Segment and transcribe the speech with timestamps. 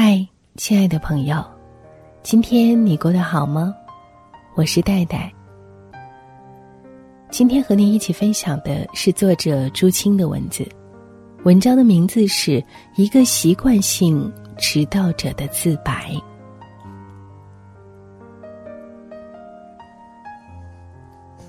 [0.00, 0.24] 嗨，
[0.54, 1.44] 亲爱的朋友，
[2.22, 3.74] 今天你过得好吗？
[4.54, 5.28] 我是戴戴。
[7.30, 10.64] 今天和您一起分享的是作者朱青的文字，
[11.42, 12.64] 文章的名字是
[12.94, 16.14] 一个习惯性迟到者的自白。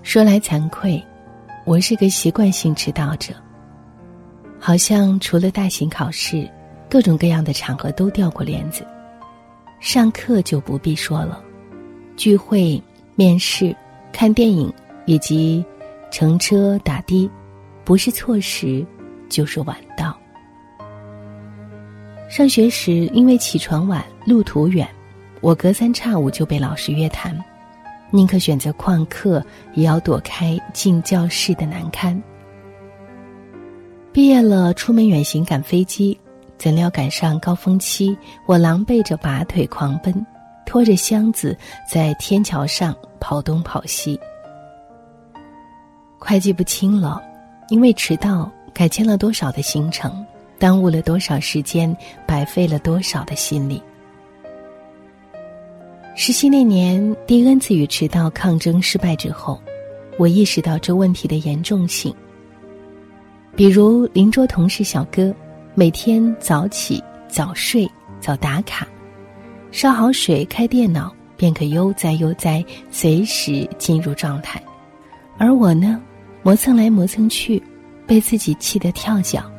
[0.02, 1.00] 说来惭愧，
[1.68, 3.32] 我是个习惯性迟到者，
[4.60, 6.50] 好像除了大型考试。
[6.90, 8.84] 各种各样的场合都掉过帘子，
[9.80, 11.42] 上课就不必说了，
[12.18, 12.82] 聚会、
[13.16, 13.76] 面试、
[14.12, 14.74] 看电影
[15.06, 15.64] 以及
[16.10, 17.30] 乘车打的，
[17.86, 18.84] 不是错时，
[19.30, 20.18] 就是晚到。
[22.28, 24.88] 上学时因为起床晚、路途远，
[25.42, 27.38] 我隔三差五就被老师约谈，
[28.10, 29.46] 宁可选择旷课，
[29.76, 32.20] 也要躲开进教室的难堪。
[34.12, 36.20] 毕业了，出门远行赶飞机。
[36.60, 40.14] 怎料赶上高峰期，我狼狈着拔腿狂奔，
[40.66, 41.58] 拖着箱子
[41.90, 44.20] 在天桥上跑东跑西。
[46.20, 47.24] 会计不清了，
[47.70, 50.26] 因为迟到改签了多少的行程，
[50.60, 51.96] 耽误了多少时间，
[52.28, 53.82] 白费了多少的心力。
[56.14, 59.58] 实习那年，第 N 次与迟到抗争失败之后，
[60.18, 62.14] 我意识到这问题的严重性。
[63.56, 65.34] 比如邻桌同事小哥。
[65.80, 68.86] 每天早起早睡早打卡，
[69.72, 74.62] 烧好水开电脑便可悠哉悠哉，随时进入状态。
[75.38, 75.98] 而我呢，
[76.44, 77.64] 磨蹭来磨蹭去，
[78.06, 79.50] 被自己气得跳脚，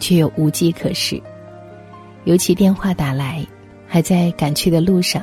[0.00, 1.22] 却又无计可施。
[2.24, 3.46] 尤其电话打来，
[3.86, 5.22] 还在赶去的路上，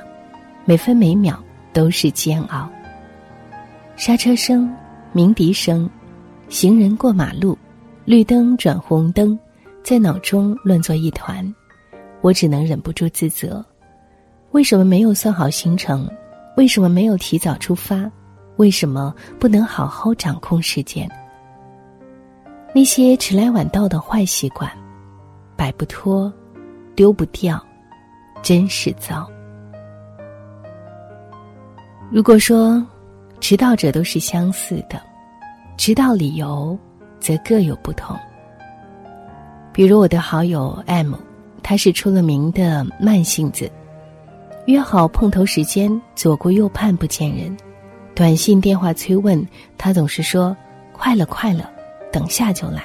[0.63, 1.37] 每分每秒
[1.73, 2.71] 都是煎熬。
[3.97, 4.73] 刹车声、
[5.11, 5.89] 鸣笛声，
[6.47, 7.57] 行人过马路，
[8.05, 9.37] 绿灯转红灯。
[9.85, 11.45] 在脑中乱作一团，
[12.21, 13.63] 我只能忍不住自责：
[14.49, 16.09] 为什么没有算好行程？
[16.57, 18.11] 为什么没有提早出发？
[18.55, 21.07] 为什么不能好好掌控时间？
[22.73, 24.71] 那些迟来晚到的坏习惯，
[25.55, 26.33] 摆不脱，
[26.95, 27.63] 丢不掉，
[28.41, 29.29] 真是糟。
[32.09, 32.83] 如果说
[33.39, 34.99] 迟到者都是相似的，
[35.77, 36.75] 迟到理由
[37.19, 38.17] 则各有不同。
[39.75, 41.15] 比如我的好友 M，
[41.61, 43.69] 他是出了名的慢性子，
[44.67, 47.57] 约好碰头时间，左顾右盼不见人，
[48.15, 49.45] 短信电话催问，
[49.77, 50.55] 他总是说
[50.93, 51.69] 快了快了，
[52.09, 52.83] 等下就来。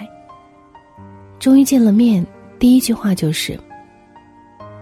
[1.39, 2.27] 终于见了面，
[2.59, 3.57] 第一句话就是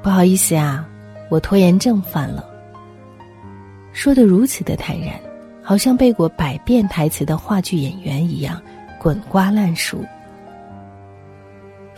[0.03, 0.89] 不好意思啊，
[1.31, 2.43] 我拖延症犯了。
[3.93, 5.11] 说的如此的坦然，
[5.63, 8.59] 好像背过百遍台词的话剧演员一样，
[8.99, 10.03] 滚瓜烂熟。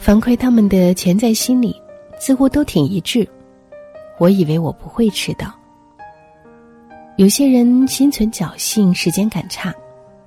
[0.00, 1.76] 反馈他们的潜在心理，
[2.18, 3.28] 似乎都挺一致。
[4.18, 5.54] 我以为我不会迟到。
[7.16, 9.74] 有些人心存侥幸，时间感差，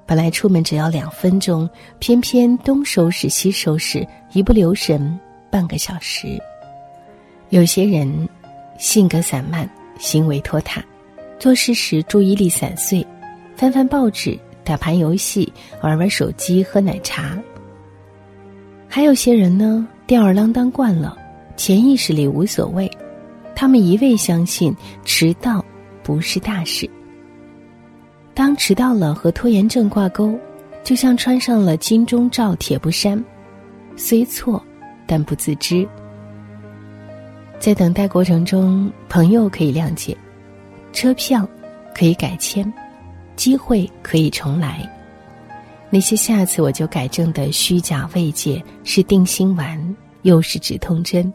[0.06, 1.68] 本来出门只要两分钟，
[1.98, 5.20] 偏偏东收拾西收拾，一不留神
[5.50, 6.40] 半个小时。
[7.50, 8.30] 有些人
[8.78, 9.68] 性格散漫，
[9.98, 10.84] 行为拖沓，
[11.40, 13.06] 做事时注意力散碎，
[13.56, 15.52] 翻翻报纸，打盘游戏，
[15.82, 17.36] 玩玩手机，喝奶茶。
[18.96, 21.18] 还有些人呢，吊儿郎当惯了，
[21.58, 22.88] 潜意识里无所谓，
[23.56, 24.72] 他们一味相信
[25.04, 25.66] 迟到
[26.04, 26.88] 不是大事。
[28.36, 30.38] 当迟到了和拖延症挂钩，
[30.84, 33.20] 就像穿上了金钟罩铁布衫，
[33.96, 34.64] 虽错，
[35.08, 35.88] 但不自知。
[37.58, 40.16] 在等待过程中，朋友可以谅解，
[40.92, 41.50] 车票
[41.96, 42.72] 可以改签，
[43.36, 44.88] 机会可以重来。
[45.94, 51.32] 那些下次我就改正的虚假慰藉，是定心丸，又是止痛针。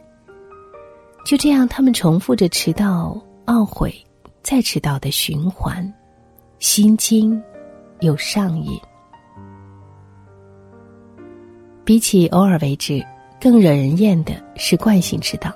[1.25, 3.17] 就这样，他们重复着迟到、
[3.47, 3.95] 懊悔、
[4.43, 5.95] 再迟到的循环，
[6.59, 7.41] 心惊
[8.01, 8.77] 又上瘾。
[11.85, 13.01] 比起偶尔为之，
[13.41, 15.53] 更惹人厌的是惯性迟到。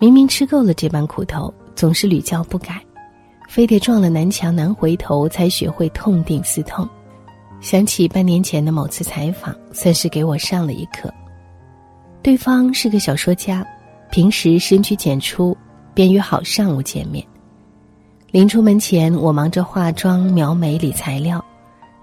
[0.00, 2.84] 明明吃够了这般苦头，总是屡教不改，
[3.48, 6.88] 非得撞了南墙难回头，才学会痛定思痛。
[7.60, 11.12] 想起半年前的某次采访，算是给我上了一课。
[12.22, 13.66] 对方是个小说家，
[14.10, 15.56] 平时深居简出，
[15.92, 17.24] 便约好上午见面。
[18.30, 21.44] 临出门前，我忙着化妆、描眉、理材料，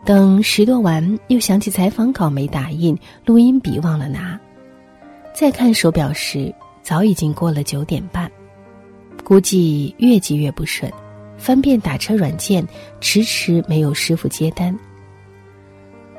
[0.04, 4.40] 等拾掇完，又想起采访稿没打印，录音笔忘了拿。
[5.34, 8.30] 再看手表时，早已经过了九点半。
[9.24, 10.92] 估计越急越不顺，
[11.38, 12.68] 翻遍打车软件，
[13.00, 14.78] 迟迟没有师傅接单。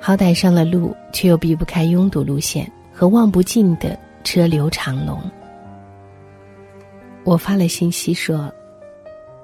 [0.01, 5.21] 好歹上了路，却又避不开拥堵路线和望不尽的车流长龙。
[7.25, 8.53] 我发了信息说：“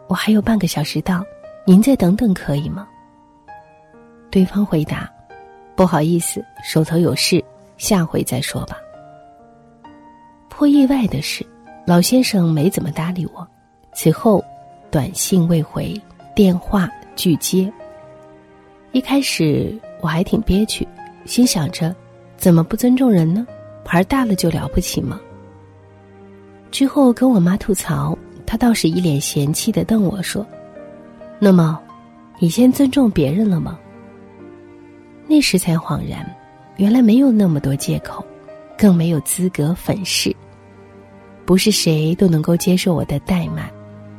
[0.07, 1.25] 我还有半个小时到，
[1.65, 2.87] 您再等等可以吗？”
[4.31, 5.11] 对方回答
[5.75, 7.43] ：“不好意思，手头有事，
[7.77, 8.77] 下回再说吧。”
[10.49, 11.45] 颇意外的是，
[11.85, 13.47] 老先生没怎么搭理我，
[13.95, 14.45] 此后
[14.91, 16.01] 短信未回，
[16.37, 17.73] 电话拒接。
[18.93, 20.87] 一开始我还挺憋屈，
[21.25, 21.95] 心想着
[22.37, 23.47] 怎么不尊重人呢？
[23.85, 25.19] 牌大了就了不起吗？
[26.71, 30.47] 之后跟我妈吐槽，她倒是一脸嫌弃的瞪我说
[31.39, 31.81] ：“那么，
[32.39, 33.79] 你先尊重别人了吗？”
[35.29, 36.29] 那时才恍然，
[36.77, 38.25] 原来没有那么多借口，
[38.77, 40.35] 更没有资格粉饰。
[41.45, 43.71] 不是谁都能够接受我的怠慢，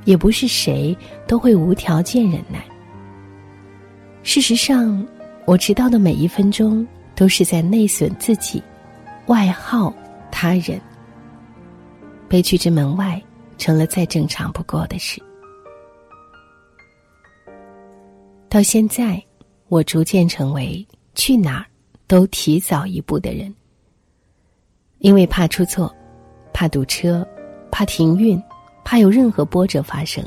[0.05, 0.95] 也不是谁
[1.27, 2.63] 都会无条件忍耐。
[4.23, 5.05] 事实上，
[5.45, 8.63] 我迟到的每一分钟都是在内损自己，
[9.27, 9.93] 外耗
[10.31, 10.79] 他人。
[12.29, 13.21] 被拒之门外，
[13.57, 15.21] 成了再正常不过的事。
[18.47, 19.21] 到现在，
[19.67, 21.65] 我逐渐成为去哪儿
[22.07, 23.53] 都提早一步的人，
[24.99, 25.93] 因为怕出错，
[26.53, 27.27] 怕堵车，
[27.69, 28.41] 怕停运，
[28.85, 30.23] 怕有任何波折发生，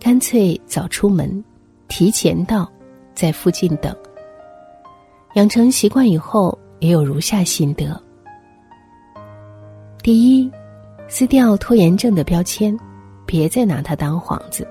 [0.00, 1.42] 干脆早出门，
[1.86, 2.70] 提前到，
[3.14, 3.96] 在附近等。
[5.34, 8.00] 养成习惯以后，也有如下心得：
[10.02, 10.50] 第一，
[11.08, 12.76] 撕掉拖延症的标签，
[13.26, 14.66] 别再拿它当幌子。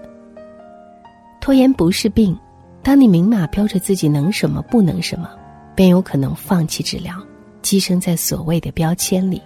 [1.39, 2.37] 拖延不是病。
[2.81, 5.29] 当你明码标着自己能什么不能什么，
[5.75, 7.13] 便有可能放弃治疗，
[7.61, 9.41] 寄生在所谓的标签里。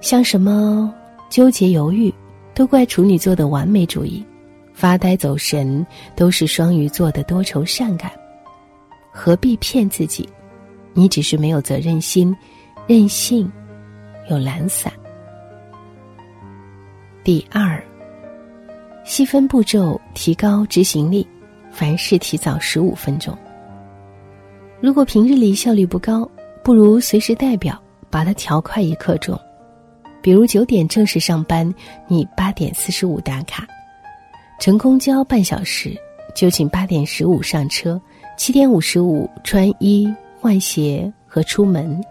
[0.00, 0.92] 像什么
[1.28, 2.12] 纠结犹豫，
[2.54, 4.24] 都怪处女座的完美主义；
[4.72, 8.10] 发呆走神，都是双鱼座的多愁善感。
[9.12, 10.28] 何必骗自己？
[10.94, 12.34] 你只是没有责任心，
[12.86, 13.50] 任性，
[14.30, 14.92] 又懒散。
[17.22, 17.82] 第二，
[19.04, 21.26] 细分步骤，提高执行力。
[21.70, 23.36] 凡事提早十五分钟。
[24.80, 26.28] 如果平日里效率不高，
[26.62, 27.80] 不如随时代表
[28.10, 29.38] 把它调快一刻钟。
[30.20, 31.72] 比如九点正式上班，
[32.06, 33.66] 你八点四十五打卡，
[34.60, 35.96] 乘公交半小时，
[36.34, 37.98] 就请八点十五上车，
[38.42, 42.04] 七点五十五穿衣换鞋和出门。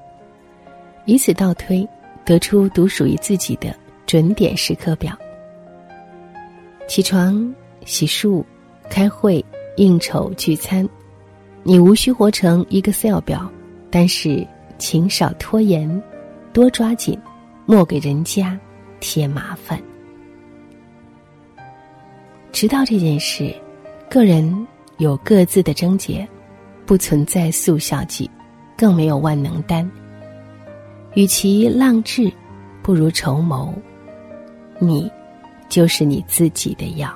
[1.03, 1.85] 以此倒推，
[2.23, 3.75] 得出独属于自己的
[4.05, 5.13] 准点时刻表。
[6.87, 8.41] 起床，洗漱。
[8.89, 9.43] 开会、
[9.75, 10.87] 应酬、聚餐，
[11.63, 13.51] 你无需活成 Excel 表，
[13.89, 14.47] 但是
[14.77, 16.01] 请少拖延，
[16.53, 17.19] 多抓紧，
[17.65, 18.57] 莫给人家
[19.01, 19.77] 添麻烦。
[22.53, 23.53] 迟到这件事，
[24.09, 24.65] 个人
[25.01, 26.27] 有各自的症结，
[26.86, 28.30] 不存在速效剂，
[28.77, 29.89] 更没有万能丹。
[31.15, 32.31] 与其浪掷，
[32.83, 33.74] 不如筹谋。
[34.77, 35.12] 你，
[35.68, 37.12] 就是你自己的药。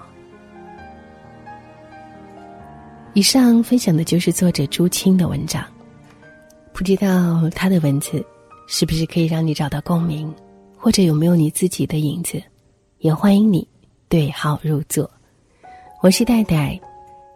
[3.14, 5.64] 以上分享的就是作者朱青的文章，
[6.74, 8.26] 不知道他的文字
[8.66, 10.34] 是不是可以让你找到共鸣，
[10.76, 12.42] 或者有没有你自己的影子，
[12.98, 13.68] 也欢迎你
[14.10, 15.08] 对号入座。
[16.02, 16.80] 我是戴戴，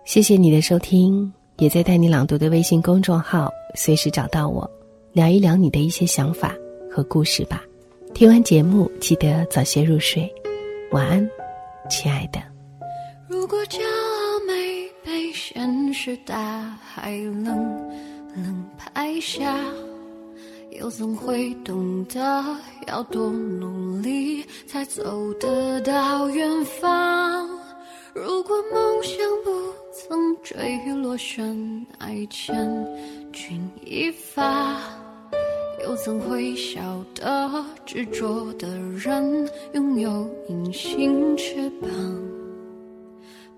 [0.09, 4.67] 谢谢你的收听，也在带你朗读的微信公众号随时找到我，
[5.13, 6.55] 聊一聊你的一些想法
[6.89, 7.61] 和故事吧。
[8.11, 10.27] 听完节目记得早些入睡，
[10.89, 11.29] 晚安，
[11.91, 12.41] 亲爱的。
[13.27, 14.89] 如果骄傲没。
[15.05, 17.45] 被现实大海冷
[18.35, 19.59] 冷拍下，
[20.71, 22.43] 又怎会懂得
[22.87, 27.47] 要多努力才走得到远方？
[28.13, 29.68] 如果梦想不
[30.09, 32.57] 曾坠落深爱千
[33.31, 34.75] 钧一发，
[35.83, 36.81] 又怎会晓
[37.13, 41.89] 得执着的人拥有隐形翅膀？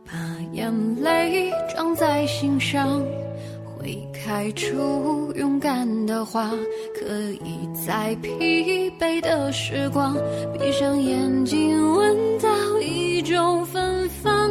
[0.05, 0.11] 把
[0.51, 3.01] 眼泪装在心上，
[3.77, 6.51] 会开出勇敢的花。
[6.99, 10.17] 可以在疲惫的时光，
[10.59, 12.49] 闭上眼睛闻到
[12.81, 13.90] 一种芬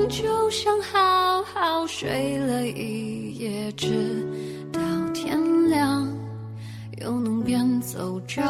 [0.09, 4.27] 就像好好睡了一夜，直
[4.73, 4.81] 到
[5.15, 5.39] 天
[5.69, 6.07] 亮，
[7.01, 8.43] 又能边走着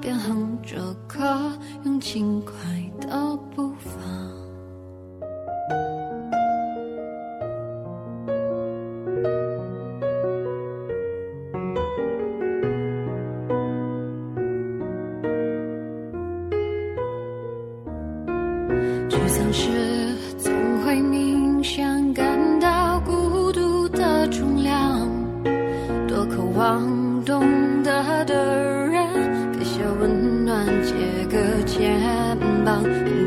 [0.00, 1.52] 边哼着歌，
[1.84, 2.54] 用轻快
[3.00, 4.00] 的步伐。
[19.10, 20.03] 沮丧时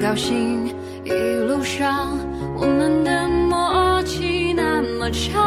[0.07, 0.73] 小心
[1.03, 2.17] 一路上
[2.55, 5.46] 我们的默契那么长。